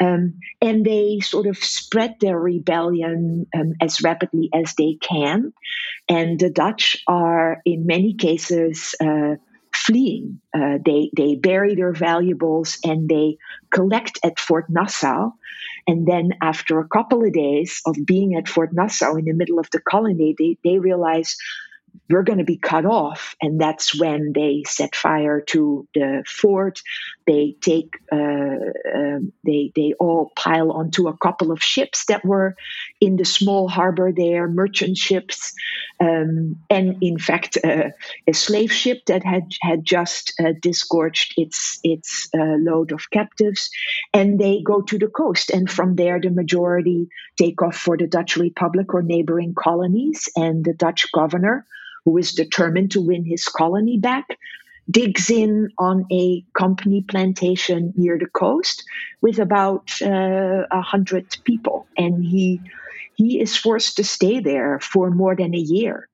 [0.00, 5.52] um, and they sort of spread their rebellion um, as rapidly as they can.
[6.08, 8.94] And the Dutch are, in many cases.
[9.00, 9.36] Uh,
[9.84, 10.40] fleeing.
[10.56, 13.36] Uh, they they bury their valuables and they
[13.70, 15.30] collect at Fort Nassau.
[15.86, 19.58] And then after a couple of days of being at Fort Nassau in the middle
[19.58, 21.36] of the colony, they, they realize
[22.08, 23.34] we're going to be cut off.
[23.40, 26.80] And that's when they set fire to the fort.
[27.26, 32.54] They take, uh, uh, they, they all pile onto a couple of ships that were
[33.00, 35.54] in the small harbor there, merchant ships.
[36.00, 37.90] Um, and in fact, uh,
[38.26, 43.70] a slave ship that had, had just uh, disgorged its, its uh, load of captives.
[44.12, 45.50] And they go to the coast.
[45.50, 47.08] And from there, the majority
[47.38, 50.28] take off for the Dutch Republic or neighboring colonies.
[50.36, 51.64] And the Dutch governor,
[52.04, 54.38] who is determined to win his colony back,
[54.90, 58.84] digs in on a company plantation near the coast
[59.20, 62.60] with about uh, a uh, hundred people, and he
[63.16, 66.08] he is forced to stay there for more than a year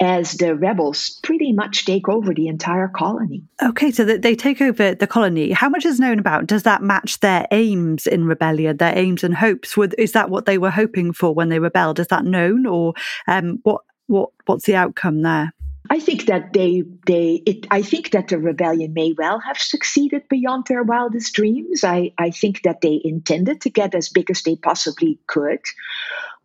[0.00, 3.42] as the rebels pretty much take over the entire colony.
[3.62, 5.52] Okay, so they take over the colony.
[5.52, 6.46] How much is known about?
[6.46, 9.76] Does that match their aims in rebellion, their aims and hopes?
[9.98, 12.00] Is that what they were hoping for when they rebelled?
[12.00, 12.94] Is that known, or
[13.26, 13.82] um, what?
[14.06, 15.52] What what's the outcome there?
[15.92, 20.28] I think that they they it, I think that the rebellion may well have succeeded
[20.28, 21.82] beyond their wildest dreams.
[21.82, 25.60] I, I think that they intended to get as big as they possibly could,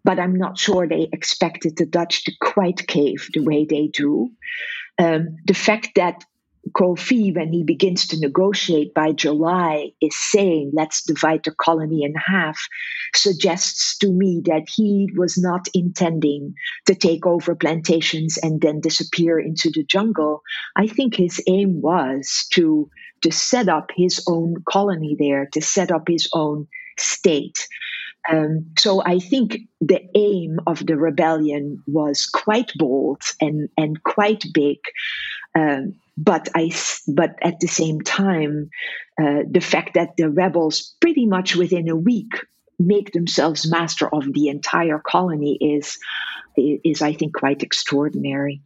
[0.03, 4.31] but I'm not sure they expected the Dutch to quite cave the way they do.
[4.97, 6.25] Um, the fact that
[6.73, 12.13] Kofi, when he begins to negotiate by July, is saying, let's divide the colony in
[12.15, 12.59] half,
[13.13, 16.55] suggests to me that he was not intending
[16.87, 20.41] to take over plantations and then disappear into the jungle.
[20.75, 22.89] I think his aim was to,
[23.21, 26.67] to set up his own colony there, to set up his own
[26.97, 27.67] state.
[28.31, 34.43] Um, so I think the aim of the rebellion was quite bold and, and quite
[34.51, 34.77] big.
[35.57, 36.71] Um, but I,
[37.07, 38.69] but at the same time,
[39.21, 42.33] uh, the fact that the rebels pretty much within a week
[42.79, 45.97] make themselves master of the entire colony is,
[46.57, 48.61] is I think quite extraordinary.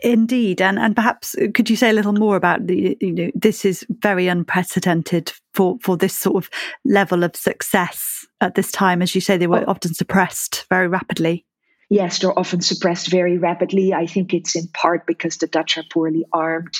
[0.00, 3.30] Indeed, and and perhaps uh, could you say a little more about the you know
[3.34, 6.50] this is very unprecedented for for this sort of
[6.84, 9.70] level of success at this time, as you say they were oh.
[9.72, 11.44] often suppressed very rapidly.
[11.90, 13.92] Yes, they're often suppressed very rapidly.
[13.92, 16.74] I think it's in part because the Dutch are poorly armed.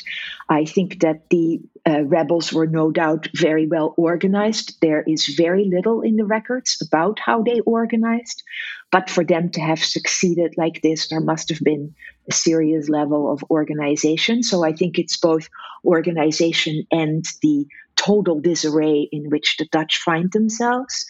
[0.48, 4.80] I think that the uh, rebels were no doubt very well organized.
[4.80, 8.42] There is very little in the records about how they organized.
[8.90, 11.94] But for them to have succeeded like this, there must have been
[12.28, 14.42] a serious level of organization.
[14.42, 15.48] So I think it's both
[15.84, 21.06] organization and the total disarray in which the Dutch find themselves.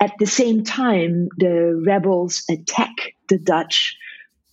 [0.00, 3.96] At the same time, the rebels attack the Dutch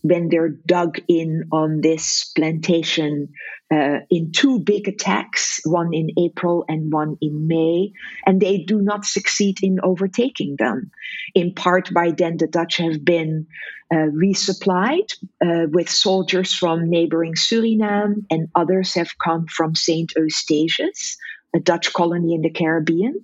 [0.02, 3.30] when they're dug in on this plantation
[3.72, 7.92] uh, in two big attacks, one in April and one in May,
[8.26, 10.92] and they do not succeed in overtaking them.
[11.36, 13.48] In part by then, the Dutch have been
[13.94, 15.14] uh, resupplied
[15.46, 20.12] uh, with soldiers from neighboring Suriname, and others have come from St.
[20.18, 21.18] Eustatius,
[21.54, 23.22] a Dutch colony in the Caribbean.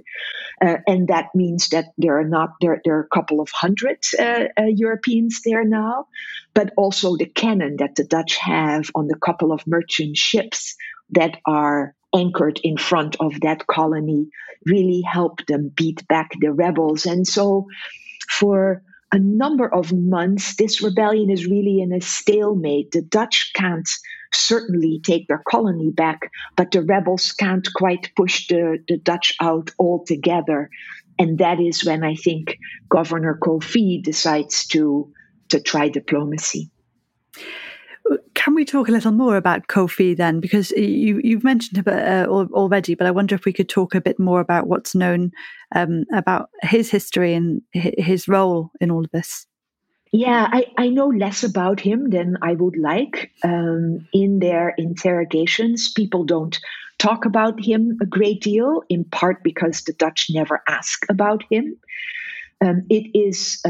[0.61, 3.99] Uh, and that means that there are not there, there are a couple of hundred
[4.19, 6.07] uh, uh, Europeans there now,
[6.53, 10.75] but also the cannon that the Dutch have on the couple of merchant ships
[11.11, 14.29] that are anchored in front of that colony
[14.65, 17.05] really help them beat back the rebels.
[17.05, 17.67] And so,
[18.29, 18.81] for
[19.11, 22.91] a number of months, this rebellion is really in a stalemate.
[22.91, 23.89] The Dutch can't
[24.33, 29.71] certainly take their colony back, but the rebels can't quite push the, the Dutch out
[29.79, 30.69] altogether.
[31.17, 32.57] And that is when I think
[32.89, 35.11] Governor Kofi decides to,
[35.49, 36.69] to try diplomacy.
[38.33, 40.39] Can we talk a little more about Kofi then?
[40.39, 44.01] Because you, you've mentioned him uh, already, but I wonder if we could talk a
[44.01, 45.31] bit more about what's known
[45.75, 49.45] um, about his history and his role in all of this.
[50.13, 53.31] Yeah, I, I know less about him than I would like.
[53.43, 56.57] Um, in their interrogations, people don't
[56.97, 61.77] talk about him a great deal, in part because the Dutch never ask about him.
[62.59, 63.61] Um, it is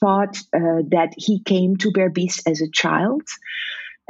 [0.00, 3.22] thought uh, that he came to Berbice as a child.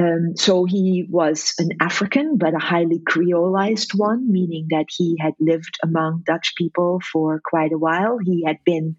[0.01, 5.35] Um, so he was an African, but a highly creolized one, meaning that he had
[5.39, 8.17] lived among Dutch people for quite a while.
[8.19, 8.97] He had been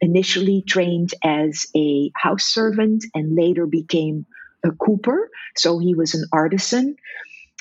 [0.00, 4.26] initially trained as a house servant and later became
[4.64, 5.30] a cooper.
[5.56, 6.96] So he was an artisan.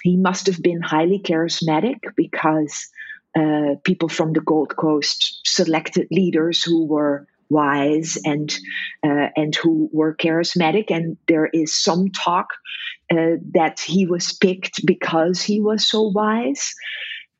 [0.03, 2.89] He must have been highly charismatic because
[3.38, 8.57] uh, people from the Gold Coast selected leaders who were wise and
[9.05, 10.89] uh, and who were charismatic.
[10.89, 12.47] And there is some talk
[13.11, 16.73] uh, that he was picked because he was so wise.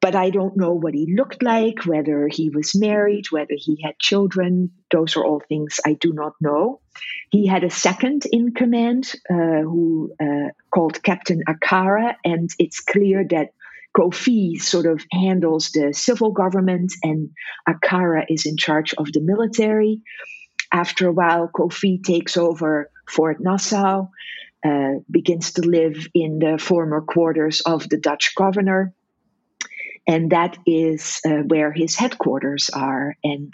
[0.02, 4.00] But I don't know what he looked like, whether he was married, whether he had
[4.00, 4.72] children.
[4.92, 6.82] Those are all things I do not know.
[7.30, 13.24] He had a second in command uh, who uh, called Captain Akara, and it's clear
[13.30, 13.50] that
[13.96, 17.30] Kofi sort of handles the civil government and
[17.68, 20.02] Akara is in charge of the military.
[20.72, 24.08] After a while, Kofi takes over Fort Nassau,
[24.64, 28.94] uh, begins to live in the former quarters of the Dutch governor.
[30.08, 33.16] And that is uh, where his headquarters are.
[33.24, 33.54] And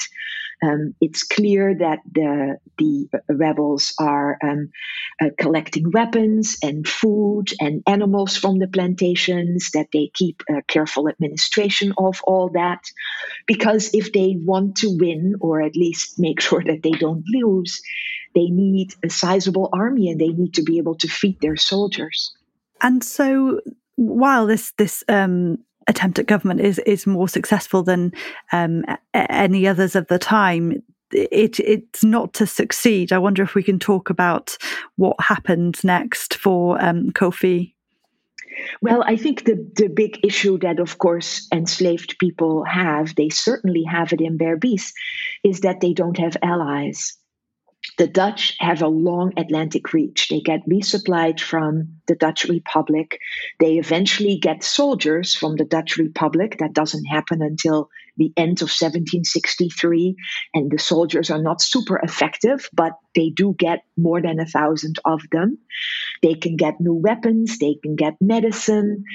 [0.64, 4.70] um, it's clear that the the rebels are um,
[5.22, 9.72] uh, collecting weapons and food and animals from the plantations.
[9.74, 12.82] That they keep a careful administration of all that,
[13.46, 17.82] because if they want to win or at least make sure that they don't lose,
[18.34, 22.36] they need a sizable army and they need to be able to feed their soldiers.
[22.82, 23.62] And so,
[23.96, 28.12] while this this um, attempt at government is is more successful than
[28.52, 28.84] um,
[29.14, 30.84] any others of the time.
[31.12, 33.12] It it's not to succeed.
[33.12, 34.58] I wonder if we can talk about
[34.98, 37.74] what happened next for um, Kofi.
[38.82, 43.84] Well, I think the, the big issue that, of course, enslaved people have, they certainly
[43.84, 44.94] have it in Berbice,
[45.44, 47.16] is that they don't have allies
[47.98, 50.28] the Dutch have a long Atlantic reach.
[50.30, 53.20] They get resupplied from the Dutch Republic.
[53.60, 56.58] They eventually get soldiers from the Dutch Republic.
[56.60, 60.16] That doesn't happen until the end of 1763.
[60.54, 65.00] And the soldiers are not super effective, but they do get more than a thousand
[65.06, 65.58] of them.
[66.22, 69.06] They can get new weapons, they can get medicine.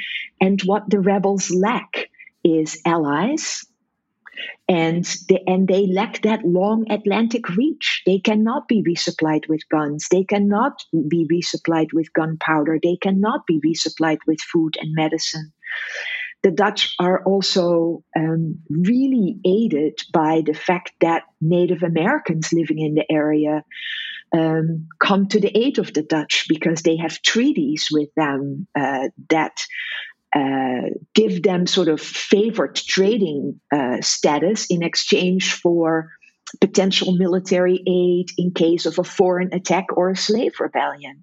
[0.41, 2.09] And what the rebels lack
[2.45, 3.65] is allies
[4.69, 8.03] and they, and they lack that long Atlantic reach.
[8.07, 10.09] They cannot be resupplied with guns.
[10.11, 12.79] They cannot be resupplied with gunpowder.
[12.83, 15.53] They cannot be resupplied with food and medicine.
[16.43, 22.95] The Dutch are also um, really aided by the fact that Native Americans living in
[22.95, 23.65] the area
[24.33, 29.09] um, come to the aid of the Dutch because they have treaties with them uh,
[29.29, 29.53] that
[30.35, 36.11] uh, give them sort of favored trading uh, status in exchange for
[36.61, 41.23] potential military aid in case of a foreign attack or a slave rebellion.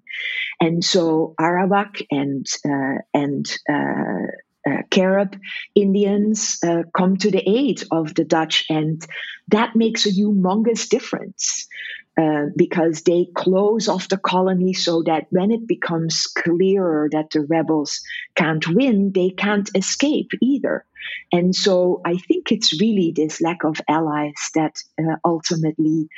[0.60, 4.26] And so Arawak and uh, and uh,
[4.68, 5.36] uh, Carib
[5.74, 6.58] Indians
[6.96, 9.04] come to the aid of the Dutch, and
[9.48, 11.66] that makes a humongous difference.
[12.20, 17.40] Uh, because they close off the colony so that when it becomes clearer that the
[17.40, 18.00] rebels
[18.34, 20.84] can't win, they can't escape either.
[21.32, 26.08] And so I think it's really this lack of allies that uh, ultimately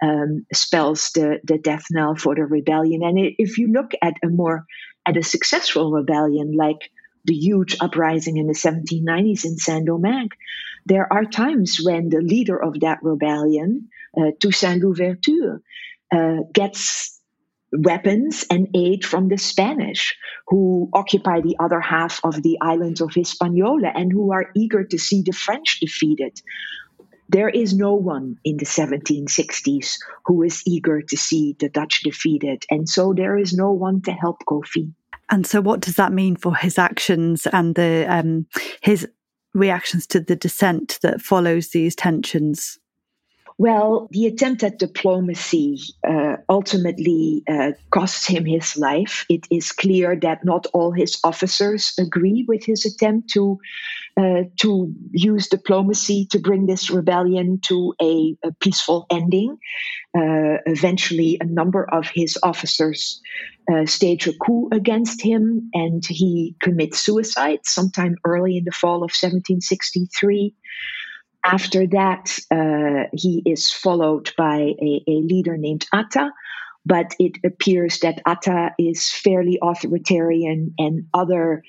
[0.00, 3.02] um, spells the, the death knell for the rebellion.
[3.02, 4.64] And if you look at a more
[5.06, 6.90] at a successful rebellion like
[7.24, 10.30] the huge uprising in the 1790s in Saint Domingue,
[10.86, 13.88] there are times when the leader of that rebellion,
[14.40, 15.60] Toussaint Louverture,
[16.12, 17.18] uh, gets
[17.72, 23.12] weapons and aid from the Spanish, who occupy the other half of the islands of
[23.12, 26.40] Hispaniola and who are eager to see the French defeated.
[27.28, 32.64] There is no one in the 1760s who is eager to see the Dutch defeated,
[32.70, 34.92] and so there is no one to help Kofi.
[35.30, 38.46] And so, what does that mean for his actions and the um,
[38.80, 39.06] his
[39.52, 42.78] reactions to the dissent that follows these tensions?
[43.60, 49.26] Well, the attempt at diplomacy uh, ultimately uh, costs him his life.
[49.28, 53.58] It is clear that not all his officers agree with his attempt to
[54.16, 59.58] uh, to use diplomacy to bring this rebellion to a, a peaceful ending.
[60.16, 63.20] Uh, eventually, a number of his officers
[63.72, 68.98] uh, stage a coup against him, and he commits suicide sometime early in the fall
[68.98, 70.54] of 1763.
[71.48, 76.30] After that, uh, he is followed by a, a, leader named Atta,
[76.84, 81.62] but it appears that Atta is fairly authoritarian, and other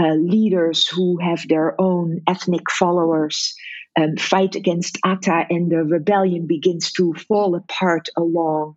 [0.00, 3.54] uh, leaders who have their own ethnic followers
[3.96, 8.76] um, fight against Atta, and the rebellion begins to fall apart along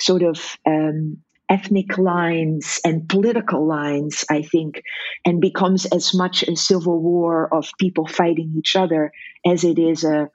[0.00, 1.18] sort of um,
[1.48, 4.82] ethnic lines and political lines, I think,
[5.24, 9.12] and becomes as much a civil war of people fighting each other
[9.44, 10.30] as it is a,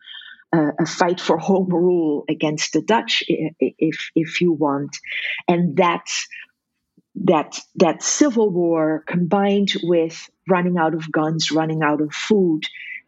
[0.54, 4.98] a, a fight for home rule against the Dutch, if if you want,
[5.48, 6.28] and that's
[7.26, 12.64] that that civil war combined with running out of guns, running out of food,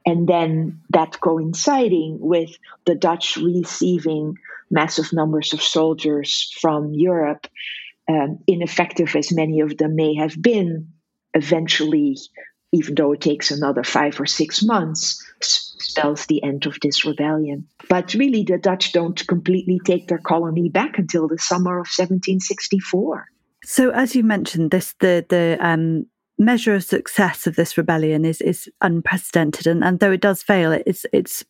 [0.05, 2.49] and then that coinciding with
[2.85, 4.35] the Dutch receiving
[4.71, 7.47] massive numbers of soldiers from Europe
[8.09, 10.87] um, ineffective as many of them may have been,
[11.33, 12.17] eventually,
[12.73, 17.67] even though it takes another five or six months, spells the end of this rebellion.
[17.87, 23.27] But really, the Dutch don't completely take their colony back until the summer of 1764.
[23.63, 26.05] So, as you mentioned, this the the um,
[26.37, 30.71] measure of success of this rebellion is is unprecedented, and, and though it does fail,
[30.71, 31.43] it's it's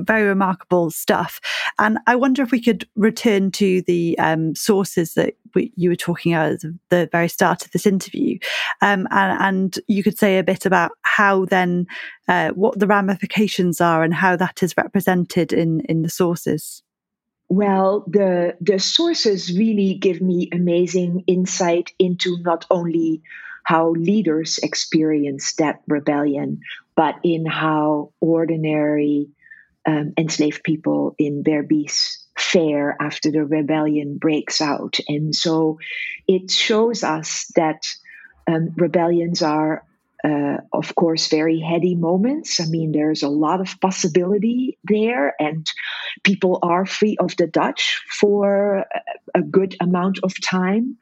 [0.00, 1.40] very remarkable stuff.
[1.78, 5.96] And I wonder if we could return to the um, sources that we, you were
[5.96, 8.38] talking about at the very start of this interview.
[8.80, 11.86] Um, and, and, you could say a bit about how then,
[12.28, 16.82] uh, what the ramifications are and how that is represented in, in the sources.
[17.48, 23.20] Well, the the sources really give me amazing insight into not only
[23.64, 26.60] how leaders experience that rebellion,
[26.96, 29.28] but in how ordinary
[29.86, 34.98] um, enslaved people in Berbice fare after the rebellion breaks out.
[35.08, 35.78] And so
[36.26, 37.86] it shows us that
[38.46, 39.84] um, rebellions are,
[40.24, 42.60] uh, of course, very heady moments.
[42.60, 45.66] I mean, there's a lot of possibility there, and
[46.22, 48.86] people are free of the Dutch for
[49.34, 50.96] a good amount of time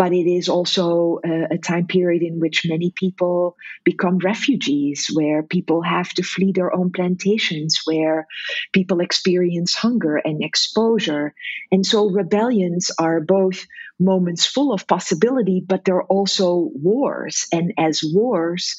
[0.00, 5.42] but it is also a, a, time period in which many people become refugees, where
[5.42, 8.26] people have to flee their own plantations, where
[8.72, 11.34] people experience hunger and exposure.
[11.70, 13.66] And so rebellions are both
[13.98, 17.46] moments full of possibility, but they're also wars.
[17.52, 18.76] And as wars,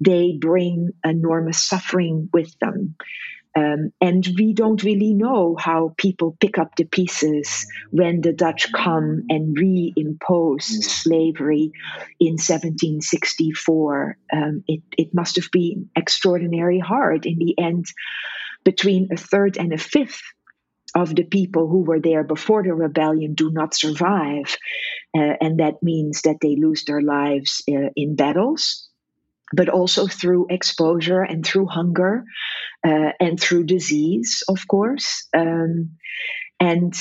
[0.00, 2.96] they bring enormous suffering with them.
[3.56, 8.70] Um, and we don't really know how people pick up the pieces when the Dutch
[8.72, 10.84] come and reimpose mm.
[10.84, 11.72] slavery
[12.20, 14.18] in 1764.
[14.30, 17.24] Um, it, it must have been extraordinarily hard.
[17.24, 17.86] In the end,
[18.62, 20.20] between a third and a fifth
[20.94, 24.56] of the people who were there before the rebellion do not survive.
[25.16, 28.85] Uh, and that means that they lose their lives uh, in battles
[29.52, 32.24] but also through exposure and through hunger
[32.86, 35.28] uh, and through disease, of course.
[35.34, 35.96] Um,
[36.58, 36.94] and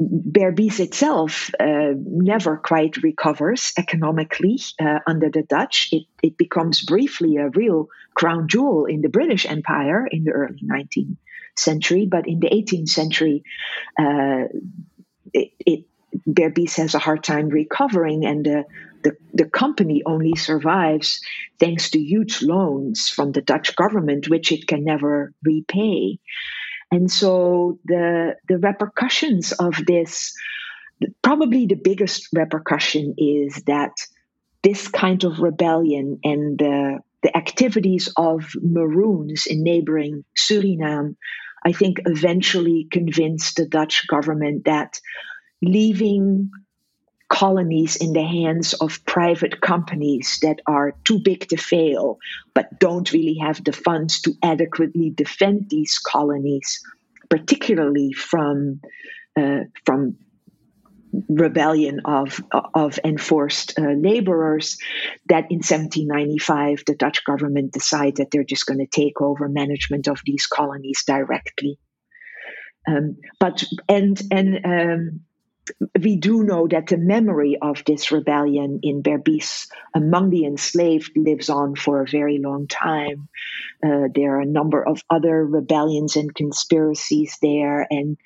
[0.00, 5.88] Berbice itself uh, never quite recovers economically uh, under the Dutch.
[5.92, 10.60] It, it becomes briefly a real crown jewel in the British Empire in the early
[10.64, 11.16] 19th
[11.56, 13.44] century, but in the 18th century,
[13.98, 14.44] uh,
[15.32, 15.84] it, it
[16.28, 18.64] Berbice has a hard time recovering, and the,
[19.02, 21.20] the, the company only survives
[21.58, 26.18] thanks to huge loans from the Dutch government, which it can never repay.
[26.90, 30.34] And so the the repercussions of this,
[31.22, 33.92] probably the biggest repercussion is that
[34.62, 41.16] this kind of rebellion and the the activities of Maroons in neighboring Suriname,
[41.64, 45.00] I think eventually convinced the Dutch government that
[45.62, 46.50] leaving
[47.32, 52.18] colonies in the hands of private companies that are too big to fail,
[52.52, 56.78] but don't really have the funds to adequately defend these colonies,
[57.30, 58.82] particularly from
[59.34, 60.18] uh, from
[61.28, 62.38] rebellion of
[62.74, 64.76] of enforced uh, laborers
[65.28, 70.06] that in 1795 the Dutch government decided that they're just going to take over management
[70.06, 71.78] of these colonies directly.
[72.86, 75.20] Um, but and and um,
[76.00, 81.48] we do know that the memory of this rebellion in Berbice among the enslaved lives
[81.48, 83.28] on for a very long time.
[83.84, 88.16] Uh, there are a number of other rebellions and conspiracies there, and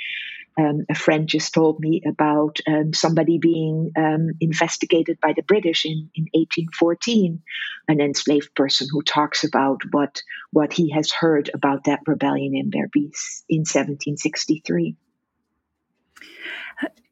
[0.59, 5.85] um, a friend just told me about um, somebody being um, investigated by the British
[5.85, 7.43] in, in 1814,
[7.89, 10.23] an enslaved person who talks about what
[10.53, 14.97] what he has heard about that rebellion in Berbice in 1763.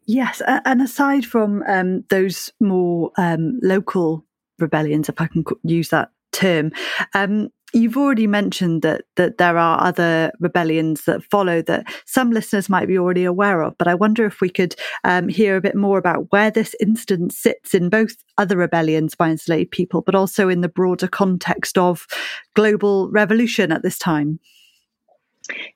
[0.06, 4.24] Yes, and aside from um, those more um, local
[4.58, 6.72] rebellions, if I can use that term,
[7.14, 12.68] um, you've already mentioned that that there are other rebellions that follow that some listeners
[12.68, 13.76] might be already aware of.
[13.78, 14.74] But I wonder if we could
[15.04, 19.30] um, hear a bit more about where this instance sits in both other rebellions by
[19.30, 22.06] enslaved people, but also in the broader context of
[22.54, 24.38] global revolution at this time.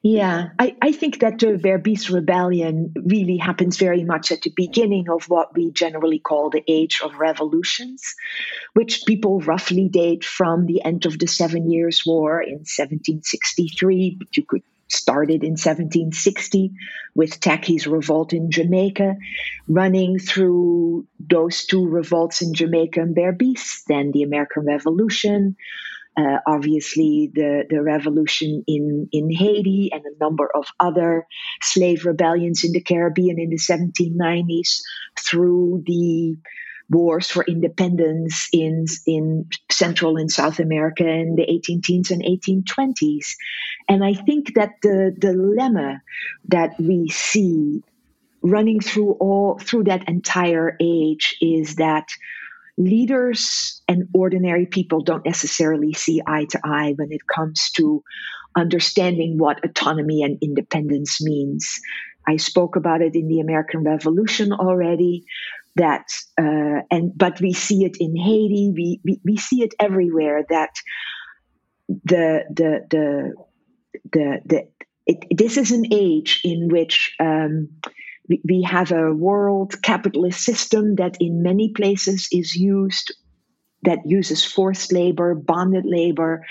[0.02, 5.10] Yeah, I, I think that the Berbice rebellion really happens very much at the beginning
[5.10, 8.14] of what we generally call the Age of Revolutions,
[8.72, 14.16] which people roughly date from the end of the Seven Years' War in 1763.
[14.18, 16.72] But you could start it in 1760
[17.14, 19.16] with Tacky's revolt in Jamaica,
[19.68, 25.56] running through those two revolts in Jamaica and Berbice, then the American Revolution
[26.18, 31.26] uh, obviously the, the revolution in, in Haiti and a number of other
[31.62, 34.80] slave rebellions in the Caribbean in the 1790s
[35.18, 36.36] through the
[36.90, 43.34] wars for independence in, in Central and South America in the 18 teens and 1820s.
[43.88, 46.00] And I think that the dilemma
[46.48, 47.82] that we see
[48.42, 52.08] running through all through that entire age is that
[52.78, 58.02] leaders and ordinary people don't necessarily see eye to eye when it comes to
[58.56, 61.80] understanding what autonomy and independence means.
[62.26, 65.24] I spoke about it in the American Revolution already.
[65.76, 66.06] That
[66.40, 68.72] uh, and but we see it in Haiti.
[68.74, 70.44] We, we we see it everywhere.
[70.48, 70.70] That
[71.88, 73.34] the the the
[74.12, 74.68] the the
[75.06, 77.68] it, this is an age in which um,
[78.28, 83.12] we have a world capitalist system that in many places is used
[83.82, 86.44] that uses forced labor, bonded labor,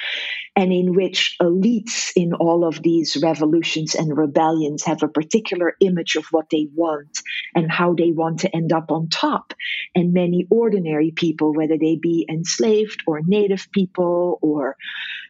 [0.55, 6.15] and in which elites in all of these revolutions and rebellions have a particular image
[6.15, 7.21] of what they want
[7.53, 9.53] and how they want to end up on top.
[9.93, 14.77] And many ordinary people, whether they be enslaved or native people or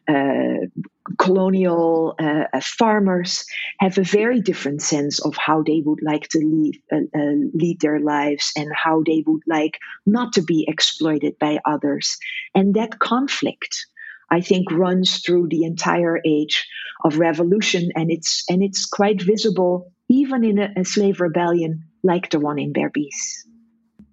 [0.07, 0.67] uh,
[1.17, 3.45] colonial uh, uh, farmers
[3.79, 7.79] have a very different sense of how they would like to lead, uh, uh, lead
[7.79, 12.17] their lives and how they would like not to be exploited by others.
[12.53, 13.85] And that conflict,
[14.29, 16.67] I think, runs through the entire age
[17.03, 22.29] of revolution, and it's and it's quite visible even in a, a slave rebellion like
[22.29, 23.47] the one in Berbice.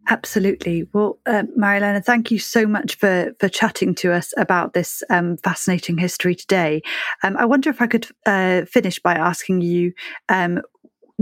[0.08, 0.86] Absolutely.
[0.92, 5.38] Well, uh, Marjoleine, thank you so much for for chatting to us about this um,
[5.38, 6.82] fascinating history today.
[7.22, 9.92] Um, I wonder if I could uh, finish by asking you.
[10.28, 10.60] Um,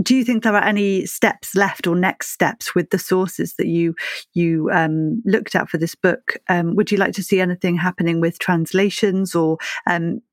[0.01, 3.67] do you think there are any steps left or next steps with the sources that
[3.67, 3.95] you
[4.33, 6.37] you um, looked at for this book?
[6.49, 9.57] Um, would you like to see anything happening with translations or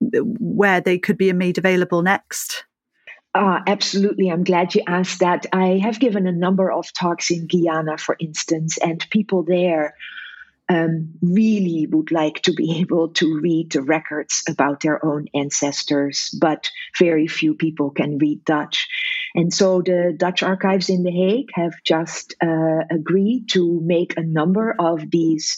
[0.01, 2.65] where they could be made available next?
[3.33, 4.29] Uh, absolutely.
[4.31, 5.47] I'm glad you asked that.
[5.53, 9.95] I have given a number of talks in Guyana, for instance, and people there
[10.69, 16.37] um, really would like to be able to read the records about their own ancestors,
[16.41, 18.89] but very few people can read Dutch.
[19.35, 24.23] And so the Dutch archives in The Hague have just uh, agreed to make a
[24.23, 25.57] number of these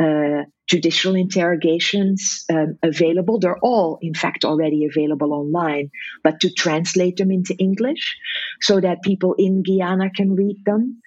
[0.00, 3.38] uh, judicial interrogations um, available.
[3.38, 5.90] They're all, in fact, already available online,
[6.22, 8.16] but to translate them into English
[8.60, 11.00] so that people in Guyana can read them.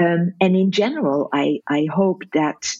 [0.00, 2.76] Um, and in general, I, I hope that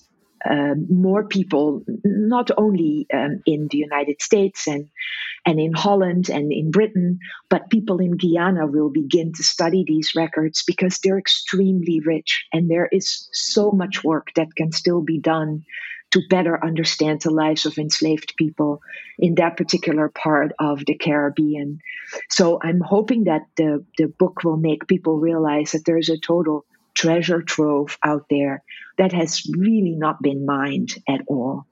[0.89, 4.89] more people, not only um, in the United States and
[5.45, 10.13] and in Holland and in Britain, but people in Guyana will begin to study these
[10.17, 15.21] records because they're extremely rich and there is so much work that can still be
[15.21, 15.65] done
[16.13, 18.81] to better understand the lives of enslaved people
[19.19, 21.81] in that particular part of the Caribbean.
[22.31, 26.65] So I'm hoping that the, the book will make people realize that there's a total
[26.97, 28.63] treasure trove out there
[28.99, 31.67] that has really not been mined at all.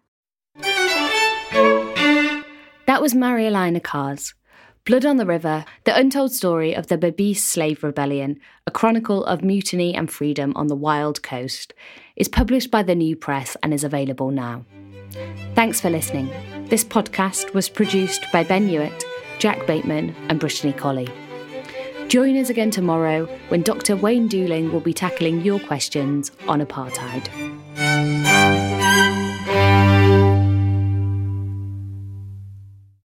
[2.87, 4.35] That was Marjoleine Kars.
[4.85, 9.43] Blood on the River, the untold story of the Berbice slave rebellion, a chronicle of
[9.43, 11.73] mutiny and freedom on the wild coast,
[12.17, 14.67] is published by the New Press and is available now.
[15.55, 16.29] Thanks for listening.
[16.69, 19.05] This podcast was produced by Ben Hewitt,
[19.39, 21.09] Jack Bateman, and Brittany Colley.
[22.09, 23.97] Join us again tomorrow when Dr.
[23.97, 27.29] Wayne Dooling will be tackling your questions on apartheid.